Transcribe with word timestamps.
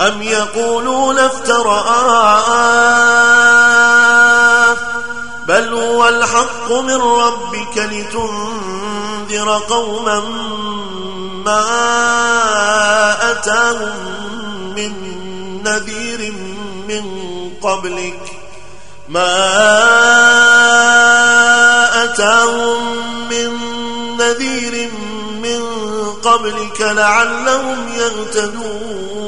أم 0.00 0.22
يقولون 0.22 1.18
افترآه؟ 1.18 2.78
بل 5.46 5.74
هو 5.74 6.08
الحق 6.08 6.72
من 6.72 7.00
ربك 7.02 7.76
لتنذر 7.76 9.58
قوما 9.68 10.20
ما 11.44 11.60
أتاهم 13.30 13.92
من 14.76 14.92
نذير 15.64 16.32
من 16.88 17.04
قبلك. 17.62 18.32
ما 19.08 19.34
أتاهم 22.04 22.98
من 23.30 23.58
نذير 24.16 24.90
من 25.42 25.62
قبلك 26.22 26.80
لعلهم 26.80 27.88
يهتدون. 27.88 29.27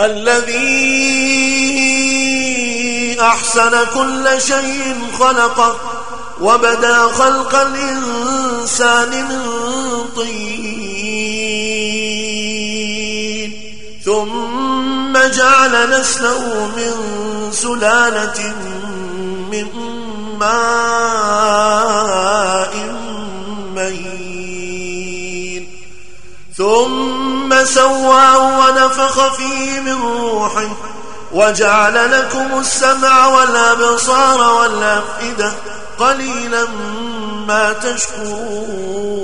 الذي 0.00 0.76
أحسن 3.20 3.70
كل 3.94 4.28
شيء 4.38 4.94
خلقه 5.18 5.76
وبدا 6.40 6.98
خلق 6.98 7.54
الإنسان 7.54 9.10
من 9.10 9.40
طين. 10.16 10.86
ثم 14.04 15.12
جعل 15.12 16.00
نسله 16.00 16.70
من 16.76 16.92
سلالة 17.52 18.54
من 19.52 19.66
ماء 20.38 21.66
مهين. 23.76 25.62
ثم 26.56 27.64
سواه 27.64 28.42
ونفخ 28.58 28.85
فيه 29.30 29.80
من 29.80 30.02
روحه 30.02 30.68
وجعل 31.32 32.12
لكم 32.12 32.58
السمع 32.58 33.26
والأبصار 33.26 34.52
والأفئدة 34.54 35.52
قليلا 35.98 36.66
ما 37.48 37.72
تشكرون 37.72 39.16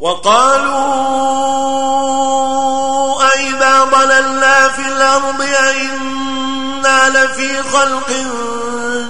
وقالوا 0.00 1.22
أئذا 3.24 3.84
ضللنا 3.84 4.68
في 4.68 4.88
الأرض 4.88 5.42
أئنا 5.42 7.08
لفي 7.08 7.62
خلق 7.62 8.10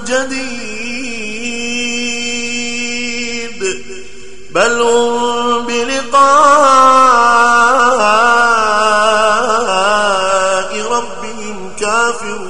جديد 0.07 0.73
بل 4.55 4.81
هم 4.81 5.67
بلقاء 5.67 7.32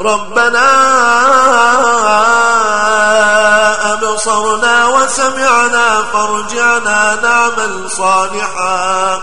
ربنا 0.00 0.70
أبصرنا 3.92 4.86
وسمعنا 4.86 6.02
فارجعنا 6.12 7.18
نعمل 7.22 7.90
صالحا 7.90 9.20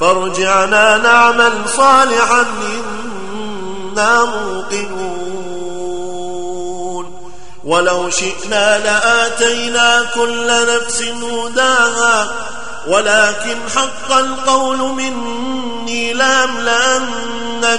فارجعنا 0.00 0.96
نعمل 0.96 1.52
صالحا 1.76 2.46
إنا 3.96 4.24
موقنون 4.24 5.24
ولو 7.64 8.10
شئنا 8.10 8.78
لآتينا 8.78 10.06
كل 10.14 10.76
نفس 10.76 11.02
هداها 11.02 12.32
ولكن 12.86 13.56
حق 13.76 14.12
القول 14.12 14.78
مني 14.78 16.12
لأملأن 16.12 17.78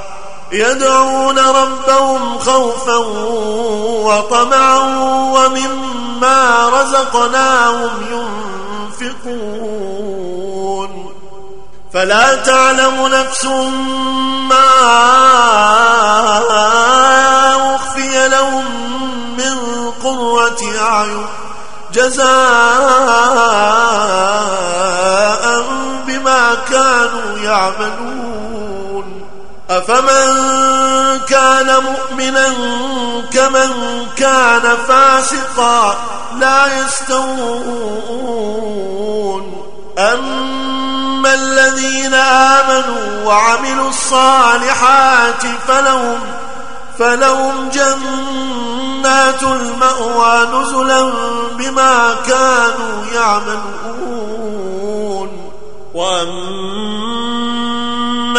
يدعون 0.51 1.39
ربهم 1.39 2.39
خوفا 2.39 2.97
وطمعا 4.05 4.79
ومما 5.33 6.69
رزقناهم 6.69 7.89
ينفقون. 9.01 10.11
فلا 11.93 12.35
تعلم 12.35 13.07
نفس 13.07 13.45
ما 14.49 14.71
أخفي 17.75 18.27
لهم 18.27 18.65
من 19.37 19.57
قرة 20.03 20.61
أعين 20.81 21.25
جزاء 21.93 22.25
بما 26.07 26.55
كانوا 26.69 27.37
يعملون. 27.43 28.80
أفمن 29.71 31.19
كان 31.19 31.83
مؤمنا 31.83 32.47
كمن 33.33 34.05
كان 34.17 34.77
فاسقا 34.87 35.95
لا 36.39 36.79
يستوون 36.79 38.41
أما 39.97 41.33
الذين 41.33 42.13
آمنوا 42.13 43.25
وعملوا 43.25 43.89
الصالحات 43.89 45.43
فلهم 45.67 46.19
فلهم 46.99 47.69
جنات 47.69 49.43
المأوى 49.43 50.47
نزلا 50.53 51.11
بما 51.57 52.15
كانوا 52.27 53.05
يعملون 53.13 54.51
وأما 55.93 57.30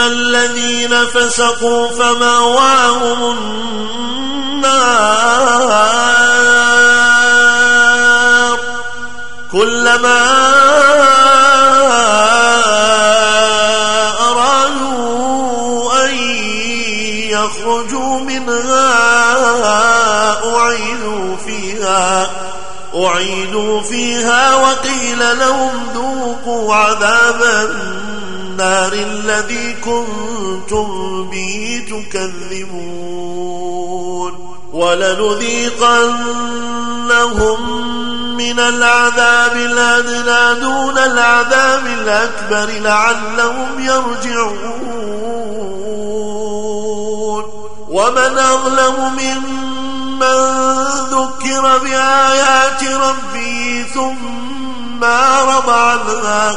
الذين 0.06 1.06
فسقوا 1.06 1.88
فمأواهم 1.88 3.36
النار 3.36 3.82
كلما 9.52 10.42
يخرجوا 17.32 18.20
منها 18.20 18.92
أعيدوا 20.56 21.36
فيها 21.36 22.30
أعيدوا 22.94 23.82
فيها 23.82 24.54
وقيل 24.54 25.38
لهم 25.38 25.70
ذوقوا 25.94 26.74
عذاب 26.74 27.42
النار. 27.42 28.21
الذي 28.60 29.72
كنتم 29.72 30.86
به 31.30 31.84
تكذبون 31.88 33.32
ولنذيقنهم 34.72 36.02
من 38.36 38.58
العذاب 38.58 39.56
الأدنى 39.56 40.60
دون 40.60 40.98
العذاب 40.98 41.86
الأكبر 41.86 42.70
لعلهم 42.80 43.68
يرجعون 43.78 45.02
ومن 47.88 48.38
أظلم 48.38 49.12
ممن 49.12 50.62
ذكر 51.10 51.78
بآيات 51.78 52.84
ربه 52.84 53.84
ثم 53.94 55.04
أعرض 55.04 55.70
عنها 55.70 56.56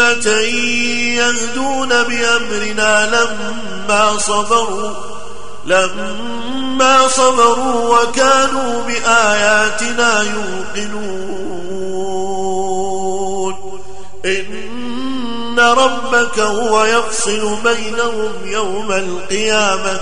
يهدون 0.00 1.88
بأمرنا 1.88 3.06
لما 3.06 4.18
صبروا 4.18 4.90
لما 5.66 7.08
صبروا 7.08 7.98
وكانوا 7.98 8.82
بآياتنا 8.82 10.22
يوقنون. 10.22 11.58
إن 14.24 15.58
ربك 15.58 16.38
هو 16.38 16.84
يفصل 16.84 17.56
بينهم 17.64 18.32
يوم 18.44 18.92
القيامة 18.92 20.00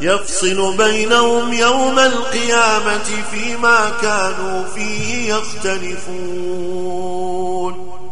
يفصل 0.00 0.76
بينهم 0.76 1.52
يوم 1.52 1.98
القيامة 1.98 3.24
فيما 3.30 3.90
كانوا 4.02 4.64
فيه 4.74 5.34
يختلفون. 5.34 6.71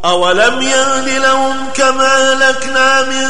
أولم 0.04 0.62
يهد 0.62 1.08
لهم 1.08 1.68
كما 1.74 2.34
لكنا 2.34 3.02
من 3.02 3.28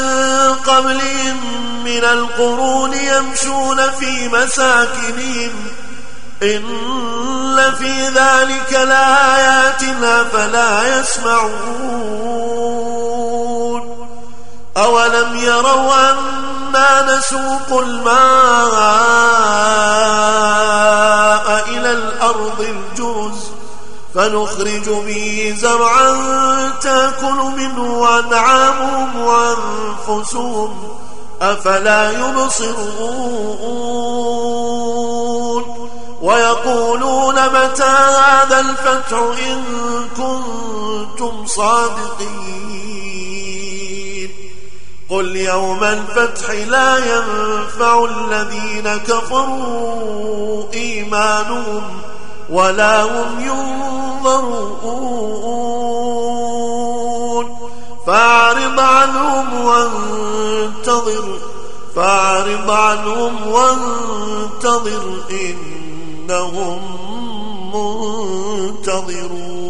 قبلهم 0.67 1.37
من 1.85 2.03
القرون 2.03 2.93
يمشون 2.93 3.91
في 3.99 4.27
مساكنهم 4.27 5.51
إن 6.43 7.73
في 7.79 8.07
ذلك 8.07 8.73
لآيات 8.73 9.81
فلا 10.33 10.99
يسمعون 10.99 11.61
أولم 14.77 15.35
يروا 15.35 16.11
أن 16.11 16.41
إنا 16.75 17.17
نسوق 17.17 17.79
الماء 17.79 18.11
إلى 21.69 21.91
الأرض 21.91 22.61
الجرز 22.61 23.51
فنخرج 24.15 24.89
به 24.89 25.55
زرعا 25.57 26.11
تأكل 26.81 27.35
منه 27.57 28.19
أنعامهم 28.19 29.21
وأنفسهم. 29.21 30.97
أفلا 31.41 32.11
يبصرون. 32.11 32.81
ويقولون 36.21 37.35
متى 37.35 37.83
هذا 37.83 38.59
الفتح 38.59 39.17
إن 39.47 39.63
كنتم 40.17 41.45
صادقين. 41.45 42.81
قل 45.09 45.35
يوم 45.35 45.83
الفتح 45.83 46.49
لا 46.49 46.97
ينفع 46.97 48.05
الذين 48.05 48.97
كفروا 48.97 50.63
إيمانهم 50.73 51.83
ولا 52.49 53.03
هم 53.03 53.39
ينظرون. 54.25 54.61
فاعرض 58.07 58.79
عنهم 58.79 59.65
وانتظر. 59.65 61.39
فاعرض 61.95 62.71
عنهم 62.71 63.47
وانتظر 63.47 65.01
إنهم 65.31 66.81
منتظرون. 67.75 69.60